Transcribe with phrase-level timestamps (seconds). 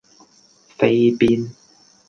[0.79, 1.51] 飛邊